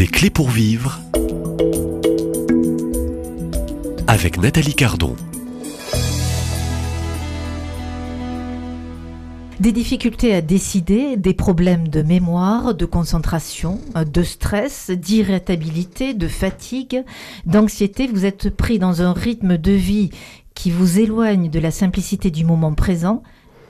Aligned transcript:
Des 0.00 0.06
clés 0.06 0.30
pour 0.30 0.48
vivre 0.48 0.98
avec 4.06 4.38
Nathalie 4.40 4.72
Cardon. 4.72 5.14
Des 9.60 9.72
difficultés 9.72 10.32
à 10.32 10.40
décider, 10.40 11.18
des 11.18 11.34
problèmes 11.34 11.88
de 11.88 12.00
mémoire, 12.00 12.74
de 12.74 12.86
concentration, 12.86 13.78
de 13.94 14.22
stress, 14.22 14.90
d'irritabilité, 14.90 16.14
de 16.14 16.28
fatigue, 16.28 17.04
d'anxiété. 17.44 18.06
Vous 18.06 18.24
êtes 18.24 18.48
pris 18.48 18.78
dans 18.78 19.02
un 19.02 19.12
rythme 19.12 19.58
de 19.58 19.72
vie 19.72 20.08
qui 20.54 20.70
vous 20.70 20.98
éloigne 20.98 21.50
de 21.50 21.58
la 21.58 21.70
simplicité 21.70 22.30
du 22.30 22.46
moment 22.46 22.72
présent 22.72 23.22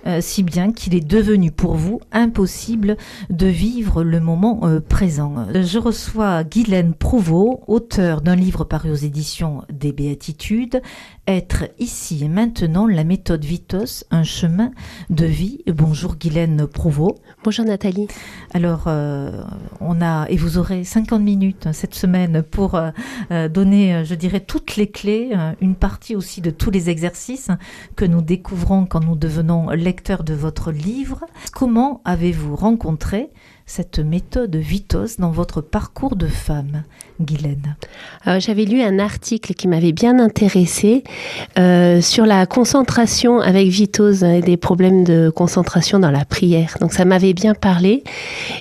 euh, 0.07 0.21
si 0.21 0.43
bien 0.43 0.73
qu'il 0.73 0.95
est 0.95 1.07
devenu 1.07 1.51
pour 1.51 1.75
vous 1.75 2.01
impossible 2.13 2.97
de 3.29 3.47
vivre 3.47 4.03
le 4.03 4.21
moment 4.21 4.61
euh, 4.65 4.81
présent. 4.81 5.47
Je 5.53 5.79
reçois 5.79 6.45
Guylaine 6.45 6.95
Prouveau, 6.95 7.63
auteur 7.67 8.21
d'un 8.21 8.37
livre 8.37 8.65
paru 8.65 8.91
aux 8.91 8.95
éditions 8.95 9.63
des 9.73 9.93
Béatitudes, 9.93 10.83
Être 11.31 11.67
ici 11.79 12.25
et 12.25 12.29
maintenant, 12.29 12.89
la 12.89 13.05
méthode 13.05 13.45
Vitos, 13.45 14.03
un 14.11 14.25
chemin 14.25 14.73
de 15.11 15.27
vie. 15.27 15.63
Bonjour 15.69 16.17
Guylaine 16.17 16.67
Prouveau. 16.67 17.19
Bonjour 17.45 17.65
Nathalie. 17.65 18.09
Alors, 18.53 18.87
euh, 18.89 19.45
on 19.79 20.03
a, 20.03 20.27
et 20.29 20.37
vous 20.37 20.59
aurez 20.59 20.83
50 20.83 21.23
minutes 21.23 21.69
hein, 21.69 21.73
cette 21.73 21.95
semaine 21.95 22.43
pour 22.43 22.77
donner, 23.31 24.05
je 24.05 24.17
dirais, 24.17 24.41
toutes 24.41 24.75
les 24.75 24.91
clés, 24.91 25.31
une 25.61 25.77
partie 25.77 26.17
aussi 26.17 26.41
de 26.41 26.51
tous 26.51 26.73
les 26.73 26.91
exercices 26.91 27.53
que 27.95 28.05
nous 28.05 28.23
découvrons 28.23 28.85
quand 28.85 29.05
nous 29.05 29.15
devenons 29.15 29.71
lecteur 29.71 30.25
de 30.25 30.35
votre 30.35 30.73
livre. 30.73 31.27
Comment 31.53 32.01
avez-vous 32.05 32.57
rencontré 32.57 33.31
cette 33.71 34.01
méthode 34.01 34.57
Vitos 34.57 35.21
dans 35.21 35.31
votre 35.31 35.61
parcours 35.61 36.17
de 36.17 36.27
femme, 36.27 36.83
Guylaine 37.21 37.77
J'avais 38.27 38.65
lu 38.65 38.83
un 38.83 38.99
article 38.99 39.55
qui 39.55 39.69
m'avait 39.69 39.93
bien 39.93 40.19
intéressé 40.19 41.05
euh, 41.57 42.01
sur 42.01 42.27
la 42.27 42.47
concentration 42.47 43.39
avec 43.39 43.69
Vitos 43.69 44.25
et 44.25 44.41
des 44.41 44.57
problèmes 44.57 45.05
de 45.05 45.31
concentration 45.31 46.01
dans 46.01 46.11
la 46.11 46.25
prière. 46.25 46.79
Donc 46.81 46.93
ça 46.93 47.05
m'avait 47.05 47.33
bien 47.33 47.55
parlé. 47.55 48.03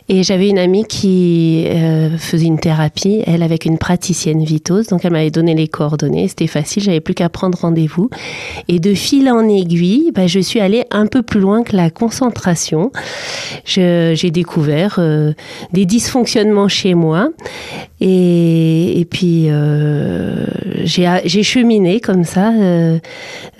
Et 0.09 0.21
j'avais 0.21 0.47
une 0.47 0.59
amie 0.59 0.85
qui 0.85 1.65
euh, 1.67 2.15
faisait 2.19 2.45
une 2.45 2.59
thérapie, 2.59 3.23
elle 3.25 3.41
avec 3.41 3.65
une 3.65 3.79
praticienne 3.79 4.43
Vitos. 4.43 4.83
Donc 4.91 5.05
elle 5.05 5.13
m'avait 5.13 5.31
donné 5.31 5.55
les 5.55 5.67
coordonnées. 5.67 6.27
C'était 6.27 6.45
facile, 6.45 6.83
j'avais 6.83 7.01
plus 7.01 7.15
qu'à 7.15 7.29
prendre 7.29 7.57
rendez-vous. 7.57 8.11
Et 8.67 8.79
de 8.79 8.93
fil 8.93 9.27
en 9.31 9.49
aiguille, 9.49 10.11
bah, 10.13 10.27
je 10.27 10.39
suis 10.39 10.59
allée 10.59 10.85
un 10.91 11.07
peu 11.07 11.23
plus 11.23 11.39
loin 11.39 11.63
que 11.63 11.75
la 11.75 11.89
concentration. 11.89 12.91
J'ai 13.65 14.29
découvert 14.29 14.98
euh, 14.99 15.33
des 15.73 15.85
dysfonctionnements 15.85 16.67
chez 16.67 16.93
moi. 16.93 17.29
Et, 18.01 18.99
et 18.99 19.05
puis, 19.05 19.47
euh, 19.49 20.45
j'ai 20.83 21.43
cheminé 21.43 21.99
comme 21.99 22.23
ça. 22.23 22.51
Euh, 22.53 22.99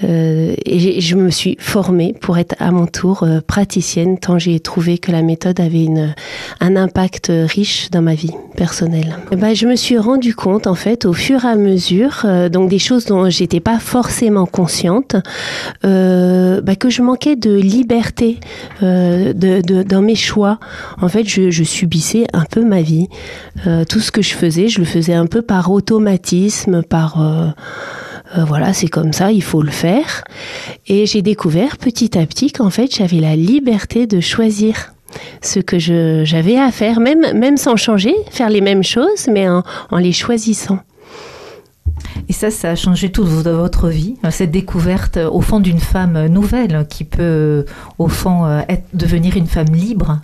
et 0.02 1.02
je 1.02 1.16
me 1.16 1.30
suis 1.30 1.58
formée 1.60 2.16
pour 2.20 2.38
être 2.38 2.56
à 2.60 2.72
mon 2.72 2.86
tour 2.86 3.28
praticienne, 3.48 4.18
tant 4.18 4.40
j'ai 4.40 4.60
trouvé 4.62 4.98
que 4.98 5.12
la 5.12 5.22
méthode 5.22 5.60
avait 5.60 5.84
une, 5.84 6.16
un 6.62 6.76
impact 6.78 7.32
riche 7.48 7.90
dans 7.92 8.02
ma 8.02 8.16
vie 8.16 8.32
personnelle. 8.56 9.18
Et 9.32 9.36
ben, 9.36 9.54
je 9.54 9.68
me 9.68 9.76
suis 9.76 9.98
rendu 9.98 10.34
compte, 10.34 10.68
en 10.68 10.76
fait, 10.76 11.06
au 11.06 11.14
fur 11.14 11.44
et 11.44 11.50
à 11.50 11.56
mesure, 11.56 12.26
donc 12.50 12.70
des 12.70 12.80
choses 12.80 13.06
dont 13.06 13.30
j'étais 13.30 13.60
pas 13.60 13.80
forcément 13.80 14.46
consciente, 14.46 15.16
bah, 15.84 16.76
que 16.80 16.90
je 16.90 17.02
manquais 17.02 17.36
de 17.36 17.54
liberté 17.54 18.40
de, 18.82 19.84
dans 19.84 20.02
mes 20.02 20.16
choix. 20.16 20.60
En 21.02 21.10
fait, 21.10 21.19
je, 21.28 21.50
je 21.50 21.64
subissais 21.64 22.26
un 22.34 22.46
peu 22.46 22.64
ma 22.64 22.82
vie. 22.82 23.08
tout 23.90 24.00
ce 24.00 24.12
que 24.12 24.22
je 24.22 24.34
faisais, 24.34 24.68
je 24.68 24.80
le 24.80 24.86
faisais 24.86 25.14
un 25.14 25.26
peu 25.26 25.42
par 25.42 25.72
automatisme, 25.72 26.84
par 26.84 27.22
euh, 27.22 27.50
euh, 28.38 28.44
voilà, 28.46 28.74
c'est 28.74 28.88
comme 28.88 29.14
ça, 29.14 29.32
il 29.32 29.44
faut 29.44 29.62
le 29.62 29.72
faire. 29.72 30.24
Et 30.88 31.06
j'ai 31.06 31.22
découvert 31.22 31.78
petit 31.78 32.18
à 32.18 32.26
petit 32.26 32.52
qu'en 32.52 32.70
fait, 32.70 32.94
j'avais 32.96 33.20
la 33.20 33.36
liberté 33.36 34.08
de 34.08 34.20
choisir 34.20 34.94
ce 35.42 35.60
que 35.60 35.80
j'avais 35.80 36.58
à 36.58 36.72
faire, 36.72 37.00
même, 37.00 37.26
même 37.34 37.58
sans 37.58 37.76
changer, 37.76 38.14
faire 38.30 38.50
les 38.50 38.62
mêmes 38.62 38.84
choses, 38.84 39.28
mais 39.32 39.48
en 39.50 39.64
les 39.98 40.12
choisissant. 40.12 40.80
Et 42.28 42.34
ça, 42.34 42.52
ça 42.52 42.72
a 42.72 42.76
changé 42.76 43.12
toute 43.12 43.28
votre 43.28 43.90
vie, 43.90 44.16
cette 44.30 44.52
découverte 44.52 45.18
au 45.18 45.42
fond 45.42 45.60
d'une 45.60 45.80
femme 45.80 46.28
nouvelle 46.28 46.86
qui 46.90 47.04
peut 47.04 47.66
au 47.98 48.08
fond 48.08 48.64
devenir 48.94 49.38
une 49.38 49.48
femme 49.48 49.74
libre. 49.74 50.20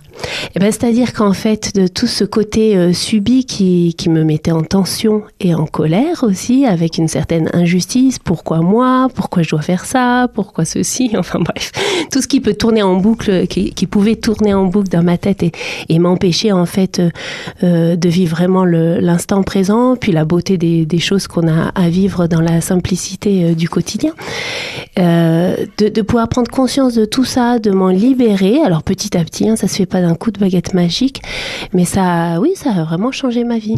Eh 0.54 0.58
ben, 0.58 0.72
C'est-à-dire 0.72 1.12
qu'en 1.12 1.32
fait, 1.32 1.74
de 1.74 1.86
tout 1.86 2.06
ce 2.06 2.24
côté 2.24 2.76
euh, 2.76 2.92
subi 2.92 3.44
qui, 3.44 3.94
qui, 3.96 4.08
me 4.08 4.24
mettait 4.24 4.52
en 4.52 4.62
tension 4.62 5.22
et 5.40 5.54
en 5.54 5.66
colère 5.66 6.22
aussi, 6.22 6.66
avec 6.66 6.98
une 6.98 7.08
certaine 7.08 7.50
injustice, 7.52 8.18
pourquoi 8.18 8.60
moi, 8.60 9.08
pourquoi 9.14 9.42
je 9.42 9.50
dois 9.50 9.62
faire 9.62 9.84
ça, 9.84 10.28
pourquoi 10.34 10.64
ceci, 10.64 11.12
enfin 11.18 11.40
bref, 11.40 11.72
tout 12.10 12.22
ce 12.22 12.28
qui 12.28 12.40
peut 12.40 12.54
tourner 12.54 12.82
en 12.82 12.96
boucle, 12.96 13.46
qui, 13.46 13.86
pouvait 13.86 14.16
tourner 14.16 14.54
en 14.54 14.64
boucle 14.64 14.88
dans 14.88 15.02
ma 15.02 15.18
tête 15.18 15.42
et, 15.42 15.98
m'empêcher 15.98 16.52
en 16.52 16.66
fait 16.66 17.00
euh, 17.62 17.96
de 17.96 18.08
vivre 18.08 18.36
vraiment 18.36 18.64
l'instant 18.64 19.42
présent, 19.42 19.96
puis 19.96 20.12
la 20.12 20.24
beauté 20.24 20.58
des 20.58 20.98
choses 20.98 21.26
qu'on 21.26 21.48
a 21.48 21.72
à 21.76 21.90
vivre 21.90 22.26
dans 22.26 22.40
la 22.40 22.60
simplicité 22.60 23.44
euh, 23.44 23.54
du 23.54 23.68
quotidien. 23.68 24.12
Euh, 24.98 25.66
de, 25.78 26.02
pouvoir 26.02 26.28
prendre 26.28 26.50
conscience 26.50 26.94
de 26.94 27.04
tout 27.04 27.24
ça, 27.24 27.58
de 27.58 27.70
m'en 27.70 27.88
libérer. 27.88 28.60
Alors 28.62 28.82
petit 28.82 29.16
à 29.16 29.22
petit, 29.22 29.48
hein, 29.48 29.56
ça 29.56 29.68
se 29.68 29.76
fait 29.76 29.86
pas 29.86 30.00
d'un 30.00 30.14
coup 30.14 30.30
de 30.30 30.40
baguette 30.40 30.72
magique, 30.72 31.22
mais 31.74 31.84
ça, 31.84 32.40
oui, 32.40 32.52
ça 32.54 32.70
a 32.70 32.84
vraiment 32.84 33.12
changé 33.12 33.44
ma 33.44 33.58
vie. 33.58 33.76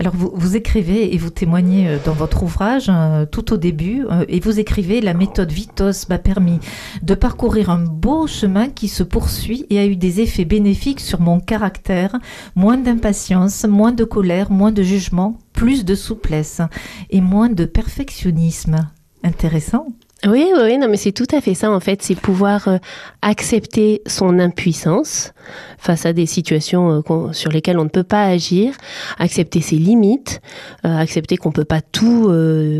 Alors 0.00 0.14
vous, 0.16 0.56
écrivez 0.56 1.14
et 1.14 1.18
vous 1.18 1.30
témoignez 1.30 1.88
euh, 1.88 1.98
dans 2.04 2.14
votre 2.14 2.42
ouvrage 2.42 2.90
tout 3.30 3.52
au 3.52 3.56
début, 3.56 4.06
et 4.28 4.40
vous 4.40 4.58
écrivez 4.58 5.00
la 5.00 5.12
méthode 5.12 5.52
Vitos 5.52 6.08
m'a 6.08 6.18
permis 6.18 6.58
de 7.02 7.14
parcourir 7.14 7.70
un 7.70 7.84
beau 7.84 8.26
chemin 8.26 8.68
qui 8.68 8.88
se 8.88 9.02
poursuit 9.02 9.66
et 9.70 9.78
a 9.78 9.86
eu 9.86 9.96
des 9.96 10.20
effets 10.20 10.44
bénéfiques 10.44 11.00
sur 11.00 11.20
mon 11.20 11.40
caractère, 11.40 12.16
moins 12.54 12.78
d'impatience, 12.78 13.64
moins 13.64 13.92
de 13.92 14.04
colère, 14.04 14.50
moins 14.50 14.72
de 14.72 14.82
jugement, 14.82 15.38
plus 15.54 15.86
de 15.86 15.94
souplesse 15.94 16.60
et 17.08 17.22
moins 17.22 17.48
de 17.48 17.64
perfectionnisme. 17.64 18.90
Intéressant. 19.22 19.86
Oui, 20.26 20.46
oui, 20.56 20.78
non, 20.78 20.88
mais 20.88 20.96
c'est 20.96 21.12
tout 21.12 21.26
à 21.32 21.40
fait 21.42 21.52
ça 21.52 21.70
en 21.70 21.80
fait, 21.80 22.02
c'est 22.02 22.14
pouvoir 22.14 22.68
euh, 22.68 22.78
accepter 23.20 24.00
son 24.06 24.38
impuissance 24.38 25.32
face 25.76 26.06
à 26.06 26.14
des 26.14 26.24
situations 26.24 27.02
euh, 27.10 27.32
sur 27.32 27.50
lesquelles 27.50 27.78
on 27.78 27.84
ne 27.84 27.90
peut 27.90 28.04
pas 28.04 28.24
agir, 28.24 28.74
accepter 29.18 29.60
ses 29.60 29.76
limites, 29.76 30.40
euh, 30.86 30.96
accepter 30.96 31.36
qu'on 31.36 31.52
peut 31.52 31.66
pas 31.66 31.82
tout 31.82 32.32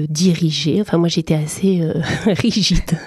diriger. 0.08 0.80
Enfin, 0.80 0.96
moi, 0.96 1.08
j'étais 1.08 1.34
assez 1.34 1.82
rigide. 2.26 2.98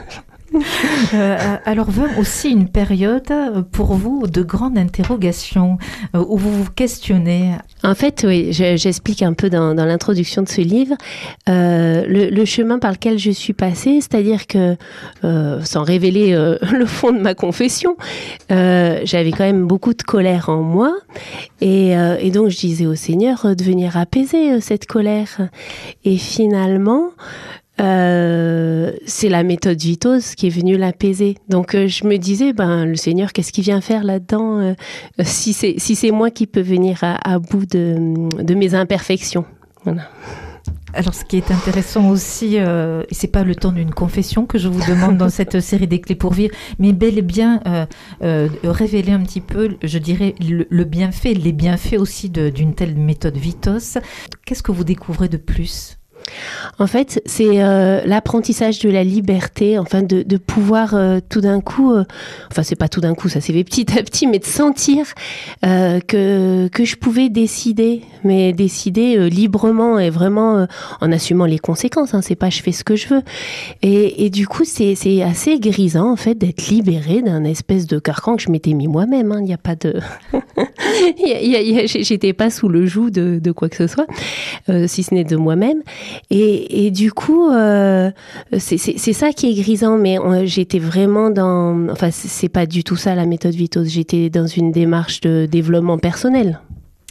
Euh, 1.13 1.57
alors 1.65 1.89
vint 1.89 2.09
aussi 2.17 2.49
une 2.49 2.69
période 2.69 3.31
pour 3.71 3.93
vous 3.93 4.27
de 4.27 4.41
grande 4.41 4.77
interrogation 4.77 5.77
euh, 6.15 6.23
où 6.27 6.37
vous 6.37 6.63
vous 6.63 6.71
questionnez. 6.71 7.55
En 7.83 7.95
fait, 7.95 8.25
oui, 8.27 8.49
j'explique 8.51 9.21
un 9.21 9.33
peu 9.33 9.49
dans, 9.49 9.73
l'introduction 9.73 10.41
de 10.41 10.49
ce 10.49 10.61
livre 10.61 10.95
euh, 11.47 12.03
le, 12.07 12.45
chemin 12.45 12.79
par 12.79 12.91
lequel 12.91 13.19
je 13.19 13.31
suis 13.31 13.53
passée, 13.53 13.99
c'est-à-dire 14.01 14.47
que, 14.47 14.75
euh, 15.23 15.61
sans 15.63 15.83
révéler 15.83 16.33
euh, 16.33 16.57
le 16.71 16.85
fond 16.85 17.11
de 17.11 17.19
ma 17.19 17.35
confession, 17.35 17.95
euh, 18.51 18.99
j'avais 19.03 19.31
quand 19.31 19.43
même 19.43 19.67
beaucoup 19.67 19.93
de 19.93 20.01
colère 20.01 20.49
en 20.49 20.61
moi 20.61 20.95
et 21.61 21.95
donc 22.31 22.49
je 22.49 22.57
disais 22.57 22.85
au 22.85 22.95
Seigneur 22.95 23.55
de 23.55 23.63
venir 23.63 23.97
apaiser 23.97 24.59
cette 24.61 24.85
colère. 24.85 25.49
Et 26.03 26.17
finalement, 26.17 27.11
euh, 27.79 28.91
c'est 29.05 29.29
la 29.29 29.43
méthode 29.43 29.79
Vitos 29.79 30.35
qui 30.35 30.47
est 30.47 30.51
venue 30.51 30.77
l'apaiser. 30.77 31.35
Donc 31.49 31.75
euh, 31.75 31.87
je 31.87 32.05
me 32.05 32.17
disais, 32.17 32.53
ben 32.53 32.85
le 32.85 32.95
Seigneur, 32.95 33.33
qu'est-ce 33.33 33.51
qu'il 33.51 33.63
vient 33.63 33.81
faire 33.81 34.03
là-dedans 34.03 34.59
euh, 34.59 34.73
Si 35.23 35.53
c'est 35.53 35.75
si 35.77 35.95
c'est 35.95 36.11
moi 36.11 36.31
qui 36.31 36.47
peux 36.47 36.61
venir 36.61 36.99
à, 37.03 37.33
à 37.33 37.39
bout 37.39 37.65
de, 37.65 38.41
de, 38.41 38.55
mes 38.55 38.73
imperfections. 38.73 39.45
Voilà. 39.83 40.03
Alors, 40.93 41.13
ce 41.13 41.25
qui 41.25 41.37
est 41.37 41.51
intéressant 41.51 42.09
aussi, 42.09 42.57
euh, 42.57 43.03
et 43.09 43.13
c'est 43.13 43.27
pas 43.27 43.43
le 43.43 43.55
temps 43.55 43.71
d'une 43.71 43.91
confession 43.91 44.45
que 44.45 44.57
je 44.57 44.67
vous 44.67 44.79
demande 44.89 45.17
dans 45.17 45.29
cette 45.29 45.59
série 45.61 45.87
des 45.87 46.01
clés 46.01 46.15
pour 46.15 46.33
vivre, 46.33 46.55
mais 46.79 46.93
bel 46.93 47.17
et 47.17 47.21
bien 47.21 47.61
euh, 47.67 47.85
euh, 48.23 48.49
révéler 48.63 49.11
un 49.11 49.21
petit 49.21 49.41
peu, 49.41 49.77
je 49.83 49.97
dirais, 49.99 50.33
le, 50.39 50.65
le 50.67 50.83
bienfait, 50.85 51.33
les 51.33 51.51
bienfaits 51.51 51.99
aussi 51.99 52.29
d'une 52.29 52.73
telle 52.73 52.95
méthode 52.95 53.37
Vitos. 53.37 53.99
Qu'est-ce 54.45 54.63
que 54.63 54.71
vous 54.71 54.83
découvrez 54.83 55.29
de 55.29 55.37
plus? 55.37 55.97
En 56.79 56.87
fait, 56.87 57.21
c'est 57.25 57.63
euh, 57.63 58.01
l'apprentissage 58.05 58.79
de 58.79 58.89
la 58.89 59.03
liberté, 59.03 59.79
enfin 59.79 60.01
de, 60.01 60.37
pouvoir 60.37 60.93
euh, 60.93 61.19
tout 61.27 61.41
d'un 61.41 61.61
coup, 61.61 61.93
euh, 61.93 62.03
enfin 62.51 62.63
c'est 62.63 62.75
pas 62.75 62.89
tout 62.89 63.01
d'un 63.01 63.15
coup, 63.15 63.29
ça 63.29 63.41
s'est 63.41 63.53
fait 63.53 63.63
petit 63.63 63.85
à 63.97 64.03
petit, 64.03 64.27
mais 64.27 64.39
de 64.39 64.45
sentir 64.45 65.05
euh, 65.65 65.99
que 65.99 66.67
que 66.67 66.85
je 66.85 66.95
pouvais 66.95 67.29
décider, 67.29 68.01
mais 68.23 68.53
décider 68.53 69.29
librement 69.29 69.99
et 69.99 70.09
vraiment 70.09 70.67
en 71.01 71.11
assumant 71.11 71.45
les 71.45 71.59
conséquences. 71.59 72.13
Hein, 72.13 72.21
c'est 72.21 72.35
pas 72.35 72.49
je 72.49 72.61
fais 72.61 72.71
ce 72.71 72.83
que 72.83 72.95
je 72.95 73.07
veux. 73.07 73.21
Et, 73.81 74.29
du 74.29 74.47
coup, 74.47 74.63
c'est 74.65 75.21
assez 75.21 75.59
grisant 75.59 76.11
en 76.11 76.15
fait 76.15 76.35
d'être 76.35 76.67
libéré 76.67 77.21
d'un 77.21 77.43
espèce 77.43 77.87
de 77.87 77.99
carcan 77.99 78.35
que 78.35 78.43
je 78.43 78.49
m'étais 78.49 78.73
mis 78.73 78.87
moi-même. 78.87 79.31
Il 79.31 79.37
hein, 79.37 79.41
n'y 79.41 79.53
a 79.53 79.57
pas 79.57 79.75
de 79.75 79.99
J'étais 82.01 82.33
pas 82.33 82.49
sous 82.49 82.67
le 82.67 82.85
joug 82.85 83.09
de, 83.09 83.39
de, 83.41 83.51
quoi 83.51 83.69
que 83.69 83.75
ce 83.75 83.87
soit, 83.87 84.07
si 84.87 85.03
ce 85.03 85.13
n'est 85.13 85.23
de 85.23 85.35
moi-même. 85.35 85.81
Et, 86.29 86.85
et, 86.85 86.91
du 86.91 87.11
coup, 87.11 87.49
euh, 87.49 88.11
c'est 88.57 88.77
ça 88.77 89.31
qui 89.31 89.49
est 89.49 89.61
grisant. 89.61 89.97
Mais 89.97 90.17
j'étais 90.45 90.79
vraiment 90.79 91.29
dans. 91.29 91.89
Enfin, 91.89 92.09
c'est 92.11 92.49
pas 92.49 92.65
du 92.65 92.83
tout 92.83 92.95
ça 92.95 93.15
la 93.15 93.25
méthode 93.25 93.53
Vitos. 93.53 93.85
J'étais 93.85 94.29
dans 94.29 94.47
une 94.47 94.71
démarche 94.71 95.21
de 95.21 95.47
développement 95.49 95.97
personnel. 95.97 96.59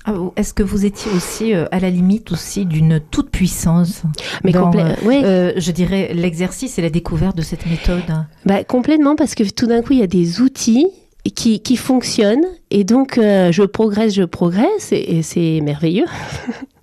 Ah, 0.09 0.15
est-ce 0.37 0.55
que 0.55 0.63
vous 0.63 0.87
étiez 0.87 1.11
aussi 1.11 1.53
euh, 1.53 1.67
à 1.73 1.81
la 1.81 1.91
limite 1.91 2.31
aussi 2.31 2.65
d'une 2.65 3.01
toute 3.11 3.31
puissance 3.31 4.05
Mais 4.45 4.53
complètement. 4.53 5.11
Euh, 5.11 5.53
je 5.57 5.73
dirais 5.73 6.13
l'exercice 6.15 6.79
et 6.79 6.83
la 6.83 6.91
découverte 6.91 7.37
de 7.37 7.43
cette 7.43 7.67
méthode. 7.67 8.05
Bah, 8.45 8.63
complètement 8.63 9.17
parce 9.17 9.35
que 9.35 9.43
tout 9.43 9.67
d'un 9.67 9.83
coup 9.83 9.95
il 9.95 9.99
y 9.99 10.05
a 10.05 10.07
des 10.07 10.41
outils 10.41 10.87
qui, 11.35 11.59
qui 11.59 11.77
fonctionnent 11.77 12.47
et 12.71 12.85
donc 12.85 13.17
je 13.17 13.65
progresse, 13.65 14.15
je 14.15 14.23
progresse 14.23 14.93
et, 14.93 15.23
c'est 15.23 15.61
merveilleux. 15.61 16.07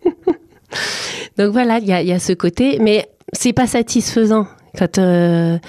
donc 1.38 1.52
voilà, 1.52 1.80
il 1.80 1.88
y 1.88 2.12
a, 2.12 2.20
ce 2.20 2.34
côté, 2.34 2.78
mais 2.80 3.08
c'est 3.34 3.54
pas 3.54 3.68
satisfaisant. 3.68 4.48
Quand, 4.76 4.98
euh, 4.98 5.60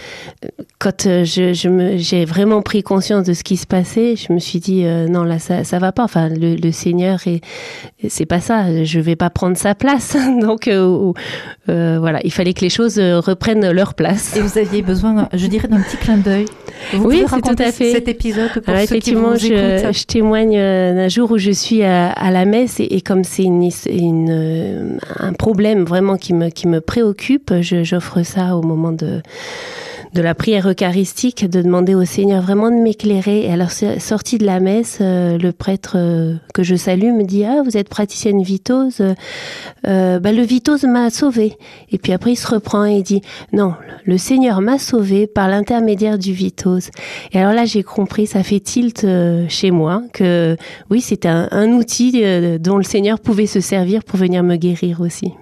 quand 0.78 1.06
euh, 1.06 1.24
j'ai 1.24 2.24
vraiment 2.24 2.62
pris 2.62 2.82
conscience 2.82 3.26
de 3.26 3.34
ce 3.34 3.44
qui 3.44 3.58
se 3.58 3.66
passait, 3.66 4.16
je 4.16 4.32
me 4.32 4.38
suis 4.38 4.60
dit 4.60 4.86
euh, 4.86 5.08
non 5.08 5.24
là 5.24 5.38
ça 5.38 5.62
ça 5.62 5.78
va 5.78 5.92
pas. 5.92 6.04
Enfin 6.04 6.30
le, 6.30 6.72
Seigneur 6.72 7.20
et 7.26 7.42
c'est 8.08 8.24
pas 8.24 8.40
ça. 8.40 8.82
Je 8.82 9.00
vais 9.00 9.14
pas 9.14 9.28
prendre 9.28 9.58
sa 9.58 9.74
place. 9.74 10.16
Donc 10.40 10.70
voilà, 11.66 12.20
il 12.24 12.32
fallait 12.32 12.54
que 12.54 12.62
les 12.62 12.70
choses 12.70 12.98
reprennent 12.98 13.70
leur 13.70 13.92
place. 13.92 14.36
Et 14.36 14.40
vous 14.40 14.56
aviez 14.56 14.80
besoin, 14.80 15.28
je 15.34 15.46
dirais, 15.48 15.68
d'un 15.68 15.82
petit 15.82 15.98
clin 15.98 16.16
d'œil. 16.16 16.46
Oui, 16.98 17.24
c'est 17.28 17.40
tout 17.40 17.62
à 17.62 17.72
fait. 17.72 17.92
Cet 17.92 18.08
épisode 18.08 18.50
pour 18.52 18.68
Alors, 18.68 18.80
ceux 18.80 18.84
effectivement, 18.84 19.34
qui 19.34 19.50
vous 19.50 19.56
je, 19.56 19.92
je, 19.92 20.04
témoigne 20.04 20.56
d'un 20.56 21.08
jour 21.08 21.30
où 21.30 21.38
je 21.38 21.50
suis 21.50 21.82
à, 21.82 22.10
à 22.10 22.30
la 22.30 22.44
messe 22.44 22.80
et, 22.80 22.84
et 22.84 23.00
comme 23.00 23.24
c'est 23.24 23.44
une, 23.44 23.68
une, 23.88 24.98
un 25.18 25.32
problème 25.32 25.84
vraiment 25.84 26.16
qui 26.16 26.34
me 26.34 26.48
qui 26.48 26.68
me 26.68 26.80
préoccupe, 26.80 27.52
j'offre 27.60 28.22
ça 28.22 28.56
au 28.56 28.62
moment 28.62 28.92
de, 28.92 29.22
de 30.14 30.22
la 30.22 30.34
prière 30.34 30.68
eucharistique, 30.68 31.48
de 31.48 31.60
demander 31.60 31.94
au 31.94 32.04
Seigneur 32.04 32.40
vraiment 32.40 32.70
de 32.70 32.76
m'éclairer. 32.76 33.44
Et 33.44 33.52
alors, 33.52 33.70
sortie 33.70 34.38
de 34.38 34.46
la 34.46 34.60
messe, 34.60 34.98
euh, 35.00 35.36
le 35.38 35.52
prêtre 35.52 35.94
euh, 35.96 36.36
que 36.54 36.62
je 36.62 36.76
salue 36.76 37.12
me 37.12 37.24
dit 37.24 37.44
Ah, 37.44 37.62
vous 37.64 37.76
êtes 37.76 37.88
praticienne 37.88 38.42
vitose 38.42 39.02
euh, 39.86 40.18
bah, 40.20 40.32
Le 40.32 40.42
vitose 40.42 40.84
m'a 40.84 41.10
sauvé. 41.10 41.58
Et 41.90 41.98
puis 41.98 42.12
après, 42.12 42.32
il 42.32 42.36
se 42.36 42.46
reprend 42.46 42.84
et 42.84 43.02
dit 43.02 43.22
Non, 43.52 43.74
le 44.04 44.16
Seigneur 44.16 44.60
m'a 44.60 44.78
sauvé 44.78 45.26
par 45.26 45.48
l'intermédiaire 45.48 46.16
du 46.16 46.32
vitose. 46.32 46.90
Et 47.32 47.40
alors 47.40 47.52
là, 47.52 47.64
j'ai 47.64 47.82
compris, 47.82 48.26
ça 48.26 48.44
fait 48.44 48.60
tilt 48.60 49.04
chez 49.48 49.70
moi, 49.72 50.02
que 50.12 50.56
oui, 50.90 51.00
c'était 51.00 51.28
un, 51.28 51.48
un 51.50 51.72
outil 51.72 52.22
dont 52.60 52.76
le 52.76 52.84
Seigneur 52.84 53.18
pouvait 53.18 53.46
se 53.46 53.60
servir 53.60 54.04
pour 54.04 54.18
venir 54.18 54.44
me 54.44 54.56
guérir 54.56 55.00
aussi. 55.00 55.32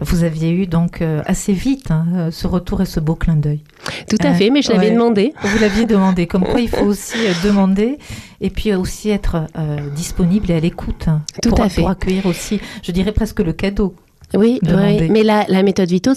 Vous 0.00 0.24
aviez 0.24 0.50
eu 0.50 0.66
donc 0.66 1.02
euh, 1.02 1.22
assez 1.26 1.52
vite 1.52 1.90
hein, 1.90 2.06
euh, 2.14 2.30
ce 2.30 2.46
retour 2.46 2.80
et 2.80 2.86
ce 2.86 3.00
beau 3.00 3.14
clin 3.14 3.36
d'œil. 3.36 3.60
Tout 4.08 4.16
à 4.22 4.32
fait, 4.34 4.50
mais 4.50 4.62
je 4.62 4.72
l'avais 4.72 4.86
ouais. 4.88 4.94
demandé. 4.94 5.34
Vous 5.42 5.58
l'aviez 5.58 5.84
demandé. 5.84 6.26
Comme 6.26 6.44
quoi, 6.44 6.60
il 6.60 6.68
faut 6.68 6.84
aussi 6.86 7.18
euh, 7.18 7.32
demander 7.44 7.98
et 8.40 8.50
puis 8.50 8.74
aussi 8.74 9.10
être 9.10 9.46
euh, 9.58 9.76
disponible 9.94 10.50
et 10.50 10.54
à 10.54 10.60
l'écoute. 10.60 11.06
hein, 11.08 11.22
Tout 11.42 11.50
pour, 11.50 11.60
à 11.60 11.68
fait. 11.68 11.82
Pour 11.82 11.90
accueillir 11.90 12.26
aussi, 12.26 12.60
je 12.82 12.92
dirais 12.92 13.12
presque 13.12 13.40
le 13.40 13.52
cadeau. 13.52 13.94
Oui, 14.34 14.58
mais 14.62 15.22
la, 15.22 15.44
la 15.48 15.62
méthode 15.62 15.88
Vitos 15.90 16.14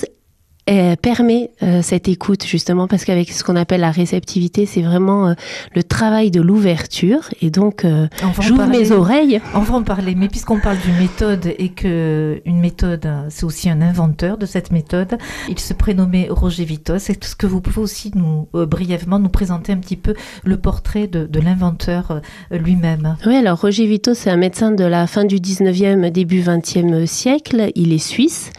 elle 0.66 0.98
permet 0.98 1.52
euh, 1.62 1.82
cette 1.82 2.08
écoute 2.08 2.46
justement 2.46 2.88
parce 2.88 3.06
qu'avec 3.06 3.32
ce 3.32 3.44
qu'on 3.44 3.56
appelle 3.56 3.82
la 3.82 3.92
réceptivité, 3.92 4.66
c'est 4.66 4.82
vraiment 4.82 5.28
euh, 5.28 5.34
le 5.76 5.84
travail 5.84 6.32
de 6.32 6.42
l'ouverture 6.42 7.30
et 7.42 7.50
donc 7.50 7.86
euh, 7.86 8.08
j'ouvre 8.40 8.68
mes 8.68 8.92
oreilles. 8.92 9.42
On 9.54 9.60
va 9.60 9.76
en 9.76 9.84
parler, 9.84 10.16
mais 10.16 10.28
puisqu'on 10.28 10.60
parle 10.60 10.78
d'une 10.78 10.98
méthode 10.98 11.54
et 11.58 11.70
que 11.70 12.42
une 12.46 12.60
méthode, 12.60 13.06
euh, 13.06 13.26
c'est 13.30 13.46
aussi 13.46 13.70
un 13.70 13.82
inventeur 13.82 14.38
de 14.38 14.46
cette 14.46 14.72
méthode, 14.72 15.18
il 15.50 15.60
se 15.60 15.74
prénommait 15.74 16.28
Roger 16.30 16.66
Vitos. 16.66 16.96
Est-ce 16.96 17.36
que 17.36 17.48
vous 17.48 17.62
pouvez 17.62 17.82
aussi 17.82 18.12
nous 18.16 18.48
euh, 18.56 18.66
brièvement 18.66 19.20
nous 19.20 19.30
présenter 19.30 19.72
un 19.72 19.78
petit 19.78 19.98
peu 19.98 20.14
le 20.44 20.58
portrait 20.58 21.08
de, 21.08 21.26
de 21.26 21.40
l'inventeur 21.40 22.12
euh, 22.52 22.58
lui-même? 22.58 23.18
Oui, 23.26 23.36
alors 23.36 23.60
Roger 23.60 23.86
Vitos, 23.86 24.14
c'est 24.14 24.30
un 24.30 24.38
médecin 24.38 24.72
de 24.72 24.84
la 24.84 25.08
fin 25.08 25.26
du 25.26 25.38
19e, 25.38 26.10
début 26.10 26.42
20e 26.42 27.06
siècle. 27.06 27.72
Il 27.76 27.94
est 27.94 27.98
suisse 27.98 28.52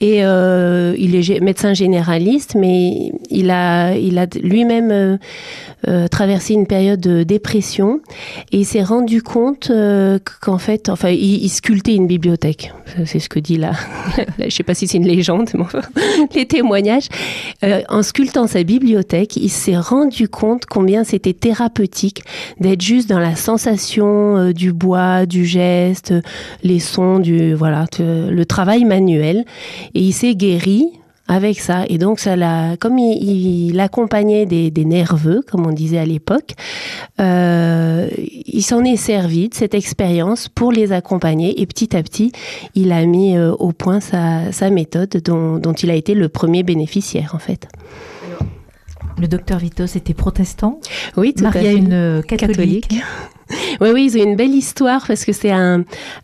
et 0.00 0.24
euh, 0.24 0.94
il 0.98 1.14
est 1.14 1.33
médecin 1.40 1.74
généraliste, 1.74 2.54
mais 2.54 3.12
il 3.30 3.50
a, 3.50 3.94
il 3.96 4.18
a 4.18 4.26
lui-même 4.40 4.90
euh, 4.90 5.16
euh, 5.88 6.08
traversé 6.08 6.54
une 6.54 6.66
période 6.66 7.00
de 7.00 7.22
dépression 7.22 8.00
et 8.52 8.58
il 8.58 8.64
s'est 8.64 8.82
rendu 8.82 9.22
compte 9.22 9.70
euh, 9.70 10.18
qu'en 10.40 10.58
fait, 10.58 10.88
enfin, 10.88 11.10
il, 11.10 11.48
sculptait 11.48 11.94
une 11.94 12.06
bibliothèque. 12.06 12.72
C'est 13.04 13.18
ce 13.18 13.28
que 13.28 13.38
dit 13.38 13.56
là. 13.58 13.72
je 14.38 14.48
sais 14.48 14.62
pas 14.62 14.74
si 14.74 14.86
c'est 14.86 14.96
une 14.96 15.06
légende, 15.06 15.50
mais 15.54 15.62
enfin, 15.62 15.82
les 16.34 16.46
témoignages. 16.46 17.08
En 17.88 18.02
sculptant 18.02 18.46
sa 18.46 18.62
bibliothèque, 18.62 19.36
il 19.36 19.50
s'est 19.50 19.76
rendu 19.76 20.28
compte 20.28 20.66
combien 20.66 21.04
c'était 21.04 21.32
thérapeutique 21.32 22.22
d'être 22.60 22.82
juste 22.82 23.08
dans 23.08 23.18
la 23.18 23.36
sensation 23.36 24.52
du 24.52 24.72
bois, 24.72 25.26
du 25.26 25.44
geste, 25.44 26.14
les 26.62 26.78
sons, 26.78 27.18
du 27.18 27.54
voilà, 27.54 27.86
le 27.98 28.44
travail 28.44 28.84
manuel. 28.84 29.44
Et 29.94 30.00
il 30.00 30.12
s'est 30.12 30.34
guéri 30.34 30.92
avec 31.26 31.58
ça. 31.58 31.84
Et 31.88 31.98
donc, 31.98 32.18
ça 32.20 32.36
l'a, 32.36 32.76
comme 32.78 32.98
il, 32.98 33.70
il 33.70 33.80
accompagnait 33.80 34.44
des, 34.46 34.70
des 34.70 34.84
nerveux, 34.84 35.42
comme 35.50 35.66
on 35.66 35.72
disait 35.72 35.98
à 35.98 36.04
l'époque, 36.04 36.52
euh, 37.20 38.08
il 38.46 38.62
s'en 38.62 38.84
est 38.84 38.96
servi 38.96 39.48
de 39.48 39.54
cette 39.54 39.74
expérience 39.74 40.48
pour 40.48 40.70
les 40.72 40.92
accompagner. 40.92 41.60
Et 41.60 41.66
petit 41.66 41.96
à 41.96 42.02
petit, 42.02 42.32
il 42.74 42.92
a 42.92 43.04
mis 43.06 43.36
euh, 43.36 43.52
au 43.52 43.72
point 43.72 44.00
sa, 44.00 44.52
sa 44.52 44.70
méthode 44.70 45.16
dont, 45.24 45.58
dont 45.58 45.72
il 45.72 45.90
a 45.90 45.94
été 45.94 46.14
le 46.14 46.28
premier 46.28 46.62
bénéficiaire, 46.62 47.32
en 47.34 47.38
fait. 47.38 47.68
Le 49.18 49.28
docteur 49.28 49.58
Vitos 49.58 49.84
était 49.96 50.12
protestant, 50.14 50.80
Oui, 51.16 51.34
tout 51.34 51.44
à 51.44 51.48
Maria 51.48 51.62
fait. 51.70 51.76
une 51.76 51.92
euh, 51.92 52.20
catholique? 52.22 52.88
Catholique. 52.88 53.02
Oui, 53.80 53.88
oui, 53.92 54.10
ils 54.12 54.20
ont 54.20 54.24
une 54.24 54.36
belle 54.36 54.54
histoire 54.54 55.06
parce 55.06 55.24
que 55.24 55.32
c'est 55.32 55.52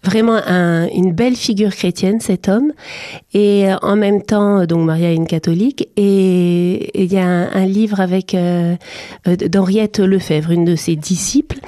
vraiment 0.02 0.41
un, 0.47 0.88
une 0.88 1.12
belle 1.12 1.37
figure 1.37 1.75
chrétienne, 1.75 2.20
cet 2.20 2.49
homme. 2.49 2.73
Et 3.32 3.70
euh, 3.70 3.76
en 3.82 3.97
même 3.97 4.23
temps, 4.23 4.67
donc 4.67 4.85
Maria 4.85 5.12
est 5.12 5.17
une 5.17 5.26
catholique. 5.26 5.88
Et 5.97 6.91
il 7.00 7.12
y 7.12 7.19
a 7.19 7.26
un, 7.26 7.67
livre 7.67 8.00
avec 8.00 8.35
euh, 8.35 8.75
euh, 9.26 9.37
d'Henriette 9.37 10.00
Lefebvre, 10.00 10.50
une 10.50 10.64
de 10.64 10.76
ses 10.76 10.97
disciples, 10.97 11.58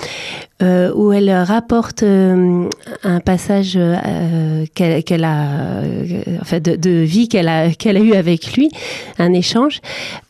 euh, 0.62 0.92
où 0.94 1.12
elle 1.12 1.30
rapporte 1.30 2.02
euh, 2.02 2.68
un 3.02 3.20
passage 3.20 3.72
euh, 3.76 4.64
qu'elle 4.74 5.24
a, 5.24 5.48
euh, 5.82 6.60
de, 6.60 6.76
de 6.76 6.90
vie 6.90 7.28
qu'elle 7.28 7.48
a, 7.48 7.70
qu'elle 7.70 7.96
a 7.96 8.00
eu 8.00 8.12
avec 8.14 8.54
lui, 8.56 8.70
un 9.18 9.32
échange 9.32 9.80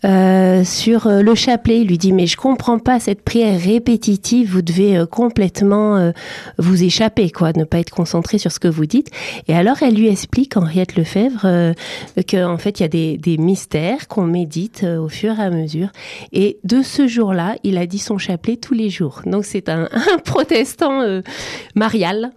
euh, 0.04 0.64
sur 0.64 1.06
euh, 1.06 1.22
le 1.22 1.34
chapelet. 1.34 1.80
Il 1.80 1.88
lui 1.88 1.98
dit 1.98 2.12
mais 2.12 2.26
je 2.26 2.36
comprends 2.36 2.78
pas 2.78 2.98
cette 2.98 3.22
prière 3.22 3.60
répétitive. 3.60 4.52
Vous 4.52 4.62
devez 4.62 4.96
euh, 4.96 5.06
euh, 5.42 6.12
vous 6.58 6.84
échapper, 6.84 7.30
quoi, 7.30 7.52
ne 7.54 7.64
pas 7.64 7.78
être 7.78 7.90
concentré 7.90 8.38
sur 8.38 8.52
ce 8.52 8.58
que 8.58 8.68
vous 8.68 8.86
dites. 8.86 9.10
Et 9.48 9.54
alors 9.54 9.82
elle 9.82 9.94
lui 9.94 10.08
explique 10.08 10.56
Henriette 10.56 10.96
Lefebvre 10.96 11.44
euh, 11.44 11.72
qu'en 12.28 12.58
fait 12.58 12.80
il 12.80 12.82
y 12.82 12.86
a 12.86 12.88
des, 12.88 13.36
mystères 13.38 14.08
qu'on 14.08 14.26
médite 14.26 14.82
euh, 14.84 14.98
au 14.98 15.08
fur 15.08 15.38
et 15.38 15.42
à 15.42 15.50
mesure. 15.50 15.88
Et 16.32 16.58
de 16.64 16.82
ce 16.82 17.06
jour-là, 17.06 17.56
il 17.64 17.78
a 17.78 17.86
dit 17.86 17.98
son 17.98 18.18
chapelet 18.18 18.56
tous 18.56 18.74
les 18.74 18.90
jours. 18.90 19.22
Donc 19.26 19.44
c'est 19.44 19.68
un, 19.68 19.88
protestant 20.24 21.00
marial. 21.74 22.32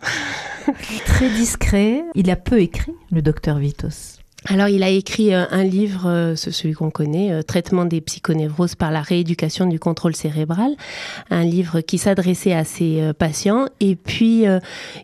Très 1.06 1.30
discret. 1.30 2.04
Il 2.16 2.30
a 2.32 2.36
peu 2.36 2.60
écrit, 2.60 2.94
le 3.12 3.22
docteur 3.22 3.58
Vitos. 3.58 4.15
Alors, 4.48 4.68
il 4.68 4.84
a 4.84 4.90
écrit 4.90 5.34
euh, 5.34 5.46
un 5.50 5.64
livre, 5.64 6.08
euh, 6.08 6.36
celui 6.36 6.74
qu'on 6.76 6.92
connaît, 6.92 7.32
euh, 7.32 7.42
Traitement 7.42 7.86
des 7.86 8.00
psychonévroses 8.00 8.76
par 8.76 8.92
la 8.92 9.02
rééducation 9.02 9.66
du 9.66 9.80
contrôle 9.80 10.16
cérébral, 10.16 10.76
un 11.32 11.44
livre 11.44 11.82
qui 11.82 11.98
s'adressait 11.98 12.54
à 12.54 12.64
ses 12.64 13.12
patients. 13.18 13.66
Et 13.80 13.96
puis, 13.96 14.46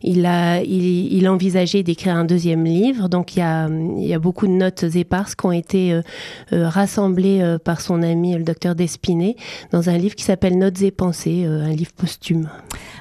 il 0.03 0.25
a, 0.25 0.61
il, 0.61 1.27
envisageait 1.27 1.83
d'écrire 1.83 2.15
un 2.15 2.25
deuxième 2.25 2.65
livre. 2.65 3.09
Donc, 3.09 3.35
il 3.35 3.39
y 3.39 3.41
a, 3.41 3.67
il 3.67 4.05
y 4.05 4.13
a 4.13 4.19
beaucoup 4.19 4.47
de 4.47 4.51
notes 4.51 4.83
éparses 4.95 5.35
qui 5.35 5.45
ont 5.45 5.51
été 5.51 5.99
rassemblées 6.51 7.57
par 7.63 7.81
son 7.81 8.01
ami, 8.03 8.35
le 8.35 8.43
docteur 8.43 8.75
Despinet, 8.75 9.35
dans 9.71 9.89
un 9.89 9.97
livre 9.97 10.15
qui 10.15 10.23
s'appelle 10.23 10.57
Notes 10.57 10.81
et 10.81 10.91
pensées, 10.91 11.45
un 11.45 11.73
livre 11.73 11.91
posthume. 11.95 12.49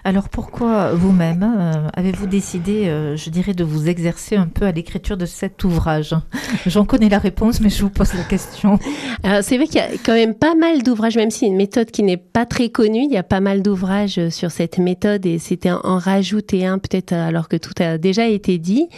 Alors 0.04 0.28
pourquoi 0.28 0.94
vous-même 0.94 1.42
euh, 1.42 1.88
avez-vous 1.94 2.26
décidé, 2.26 2.88
euh, 2.88 3.16
je 3.16 3.28
dirais, 3.28 3.52
de 3.52 3.64
vous 3.64 3.88
exercer 3.88 4.36
un 4.36 4.46
peu 4.46 4.64
à 4.64 4.72
l'écriture 4.72 5.16
de 5.16 5.26
cet 5.26 5.62
ouvrage? 5.64 6.14
J'en 6.66 6.84
connais 6.86 7.08
la 7.08 7.18
réponse, 7.18 7.60
mais 7.60 7.68
je 7.68 7.82
vous 7.82 7.90
pose 7.90 8.14
la 8.14 8.24
question. 8.24 8.78
Alors, 9.22 9.42
c'est 9.42 9.56
vrai 9.56 9.66
qu'il 9.66 9.76
y 9.76 9.80
a 9.80 9.88
quand 10.04 10.14
même 10.14 10.34
pas 10.34 10.54
mal 10.54 10.82
d'ouvrages, 10.82 11.16
même 11.16 11.30
si 11.30 11.46
une 11.46 11.56
méthode 11.56 11.90
qui 11.90 12.02
n'est 12.02 12.16
pas 12.16 12.46
très 12.46 12.70
connue, 12.70 13.04
il 13.04 13.12
y 13.12 13.18
a 13.18 13.22
pas 13.22 13.40
mal 13.40 13.62
d'ouvrages 13.62 14.28
sur 14.30 14.50
cette 14.50 14.78
méthode 14.78 15.26
et 15.26 15.38
c'était 15.38 15.70
en 15.70 15.98
rajouter 15.98 16.64
un 16.64 16.78
peut-être 16.78 17.12
alors 17.12 17.48
que 17.48 17.56
tout 17.56 17.74
a 17.80 17.98
déjà 17.98 18.26
été 18.26 18.58
dit. 18.58 18.88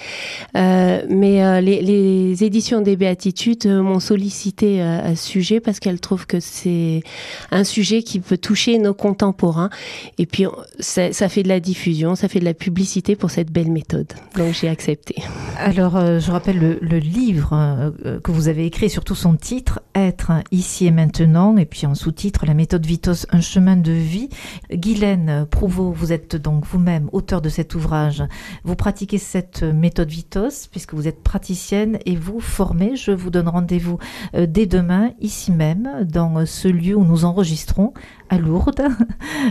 Euh, 0.56 1.02
mais 1.08 1.44
euh, 1.44 1.60
les, 1.60 1.82
les, 1.82 2.44
éditions 2.44 2.80
des 2.80 2.96
Béatitudes 2.96 3.66
m'ont 3.66 4.00
sollicité 4.00 4.80
à 4.80 5.14
ce 5.16 5.24
sujet 5.24 5.60
parce 5.60 5.80
qu'elles 5.80 6.00
trouvent 6.00 6.26
que 6.26 6.40
c'est 6.40 7.02
un 7.50 7.64
sujet 7.64 8.02
qui 8.02 8.20
peut 8.20 8.38
toucher 8.38 8.78
nos 8.78 8.94
contemporains. 8.94 9.70
Et 10.18 10.26
puis, 10.26 10.46
ça, 10.92 11.28
fait 11.28 11.42
de 11.42 11.48
la 11.48 11.60
diffusion, 11.60 12.14
ça 12.14 12.28
fait 12.28 12.40
de 12.40 12.44
la 12.44 12.54
publicité 12.54 13.16
pour 13.16 13.30
cette 13.30 13.50
belle 13.50 13.70
méthode. 13.70 14.12
Donc, 14.36 14.52
j'ai 14.52 14.68
accepté. 14.68 15.22
Alors, 15.58 15.96
euh, 15.96 16.18
je 16.18 16.30
rappelle 16.30 16.78
le, 16.80 16.98
livre 16.98 17.50
euh, 17.52 18.20
que 18.20 18.30
vous 18.30 18.48
avez 18.48 18.66
écrit, 18.66 18.90
surtout 18.90 19.14
son 19.14 19.36
titre, 19.36 19.80
Être 19.94 20.32
ici 20.50 20.86
et 20.86 20.90
maintenant, 20.90 21.56
et 21.56 21.64
puis 21.64 21.86
en 21.86 21.94
sous-titre, 21.94 22.44
La 22.46 22.54
méthode 22.54 22.84
Vitos, 22.84 23.26
un 23.30 23.40
chemin 23.40 23.76
de 23.76 23.92
vie. 23.92 24.28
Guylaine 24.70 25.46
Prouveau, 25.50 25.92
vous 25.92 26.12
êtes 26.12 26.36
donc 26.36 26.66
vous-même 26.66 27.08
auteur 27.12 27.40
de 27.40 27.48
cet 27.48 27.74
ouvrage. 27.74 28.22
Vous 28.64 28.76
pratiquez 28.76 29.18
cette 29.18 29.62
méthode 29.62 30.08
Vitos, 30.08 30.68
puisque 30.70 30.94
vous 30.94 31.08
êtes 31.08 31.22
praticienne 31.22 31.98
et 32.04 32.16
vous 32.16 32.40
formez. 32.40 32.96
Je 32.96 33.12
vous 33.12 33.30
donne 33.30 33.48
rendez-vous 33.48 33.98
euh, 34.34 34.46
dès 34.46 34.66
demain, 34.66 35.12
ici 35.20 35.52
même, 35.52 36.04
dans 36.04 36.44
ce 36.44 36.68
lieu 36.68 36.96
où 36.96 37.04
nous 37.04 37.24
enregistrons, 37.24 37.94
à 38.32 38.38
Lourdes, 38.38 38.88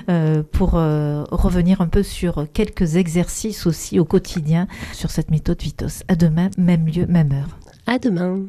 pour 0.51 0.71
revenir 0.71 1.81
un 1.81 1.87
peu 1.87 2.01
sur 2.01 2.47
quelques 2.51 2.95
exercices 2.95 3.67
aussi 3.67 3.99
au 3.99 4.05
quotidien 4.05 4.67
sur 4.91 5.11
cette 5.11 5.29
méthode 5.29 5.61
Vitos. 5.61 6.03
À 6.07 6.15
demain, 6.15 6.49
même 6.57 6.87
lieu, 6.87 7.05
même 7.05 7.31
heure. 7.31 7.57
À 7.85 7.99
demain. 7.99 8.39